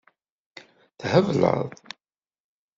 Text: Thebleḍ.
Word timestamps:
Thebleḍ. 0.99 1.61